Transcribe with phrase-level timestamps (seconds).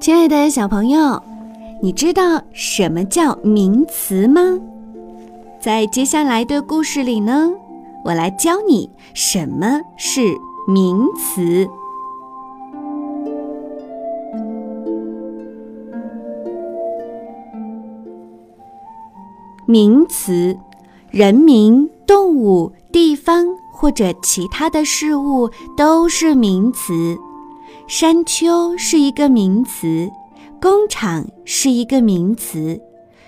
[0.00, 1.22] 亲爱的小朋友，
[1.82, 4.40] 你知道什么叫名词吗？
[5.60, 7.50] 在接下来的故事里呢，
[8.02, 10.22] 我来教你什么是
[10.66, 11.68] 名词。
[19.66, 20.56] 名词，
[21.10, 27.18] 人名、动物、地方或者其他的事物都是名词。
[27.90, 30.08] 山丘是一个名词，
[30.62, 32.80] 工厂是一个名词，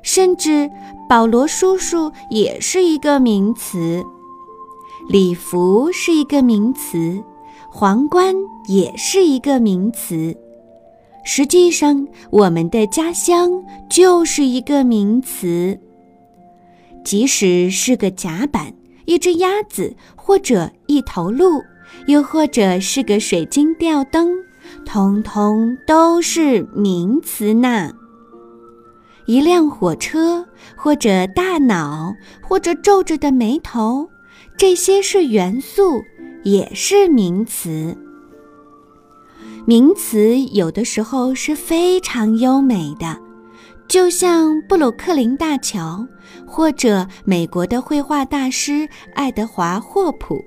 [0.00, 0.70] 甚至
[1.06, 4.02] 保罗叔叔也是一个名词。
[5.10, 7.22] 礼服是一个名词，
[7.70, 8.34] 皇冠
[8.66, 10.34] 也是一个名词。
[11.22, 15.78] 实际上，我们的家乡就是一个名词。
[17.04, 18.72] 即使是个甲板、
[19.04, 21.62] 一只鸭子，或者一头鹿，
[22.06, 24.45] 又或者是个水晶吊灯。
[24.86, 27.92] 通通都是名词呢。
[29.26, 34.08] 一辆火车，或者大脑，或者皱着的眉头，
[34.56, 36.00] 这些是元素，
[36.44, 37.94] 也是名词。
[39.66, 43.18] 名词有的时候是非常优美的，
[43.88, 46.06] 就像布鲁克林大桥，
[46.46, 50.42] 或者美国的绘画大师爱德华霍普，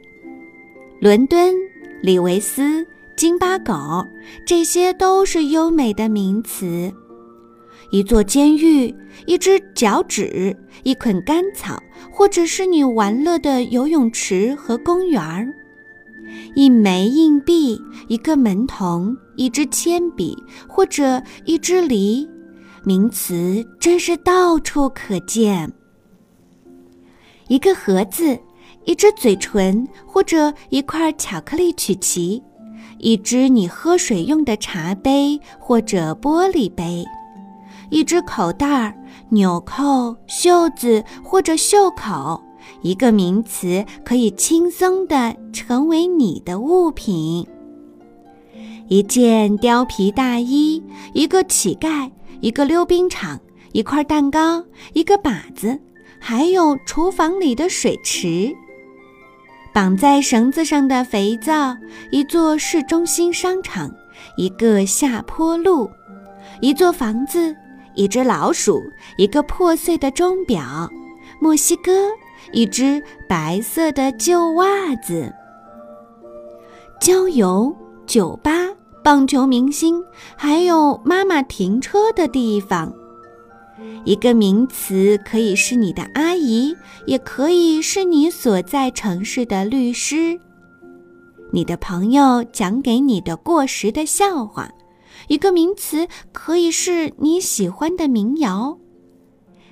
[1.01, 1.53] 伦敦，
[2.01, 2.87] 李维斯。
[3.19, 4.07] 京巴狗，
[4.45, 6.89] 这些都是优美的名词。
[7.91, 11.77] 一座监狱，一只脚趾，一捆干草，
[12.09, 15.53] 或者是你玩乐的游泳池和公园儿。
[16.55, 20.33] 一枚硬币，一个门童，一支铅笔，
[20.65, 22.25] 或者一只梨，
[22.85, 25.69] 名词真是到处可见。
[27.49, 28.39] 一个盒子，
[28.85, 32.41] 一只嘴唇，或者一块巧克力曲奇。
[32.99, 37.05] 一只你喝水用的茶杯或者玻璃杯，
[37.89, 38.93] 一只口袋儿、
[39.29, 42.41] 纽扣、袖子或者袖口，
[42.81, 47.47] 一个名词可以轻松地成为你的物品。
[48.89, 50.83] 一件貂皮大衣，
[51.13, 52.09] 一个乞丐，
[52.41, 53.39] 一个溜冰场，
[53.71, 55.79] 一块蛋糕，一个靶子，
[56.19, 58.53] 还有厨房里的水池。
[59.73, 61.77] 绑在绳子上的肥皂，
[62.11, 63.89] 一座市中心商场，
[64.35, 65.89] 一个下坡路，
[66.59, 67.55] 一座房子，
[67.95, 68.81] 一只老鼠，
[69.17, 70.89] 一个破碎的钟表，
[71.39, 71.91] 墨西哥，
[72.51, 75.31] 一只白色的旧袜子，
[76.99, 77.73] 郊游，
[78.05, 78.51] 酒吧，
[79.03, 80.03] 棒球明星，
[80.35, 82.91] 还有妈妈停车的地方。
[84.05, 86.75] 一个名词可以是你的阿姨，
[87.05, 90.39] 也可以是你所在城市的律师。
[91.51, 94.71] 你的朋友讲给你的过时的笑话。
[95.27, 98.77] 一个名词可以是你喜欢的民谣。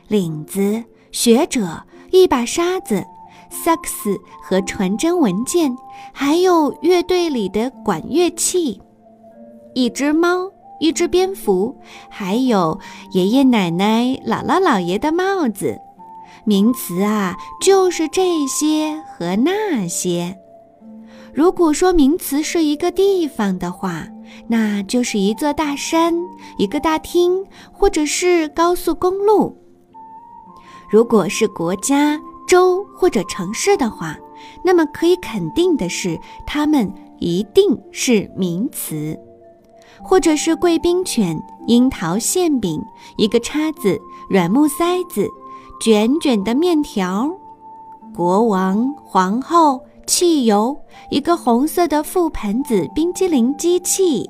[0.07, 3.03] 领子、学者、一把沙子、
[3.49, 5.75] 萨克斯和传真文件，
[6.13, 8.81] 还有乐队里的管乐器。
[9.73, 10.51] 一只猫。
[10.79, 11.75] 一只蝙蝠，
[12.09, 12.79] 还有
[13.11, 15.79] 爷爷奶奶、姥姥姥爷的帽子，
[16.45, 20.37] 名词啊，就是这些和那些。
[21.33, 24.07] 如果说名词是一个地方的话，
[24.47, 26.13] 那就是一座大山、
[26.57, 29.55] 一个大厅，或者是高速公路。
[30.89, 34.17] 如果是国家、州或者城市的话，
[34.63, 39.17] 那么可以肯定的是，它们一定是名词。
[40.01, 42.81] 或者是贵宾犬、樱桃馅饼、
[43.17, 43.99] 一个叉子、
[44.29, 45.27] 软木塞子、
[45.81, 47.29] 卷卷的面条、
[48.15, 50.77] 国王、皇后、汽油、
[51.09, 54.29] 一个红色的覆盆子冰激凌机器。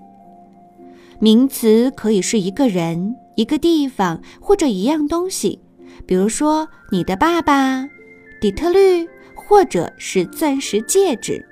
[1.20, 5.60] 名词可以是一个人、一个地方或者一样东西，
[6.06, 7.86] 比如说你的爸爸、
[8.40, 11.44] 底特律，或者是钻石戒指。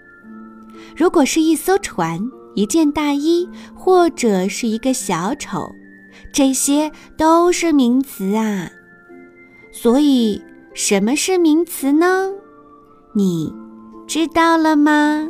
[0.95, 2.19] 如果是一艘船。
[2.55, 5.69] 一件大衣，或者是一个小丑，
[6.31, 8.71] 这些都是名词啊。
[9.71, 10.41] 所以，
[10.73, 12.31] 什么是名词呢？
[13.13, 13.53] 你
[14.07, 15.29] 知道了吗？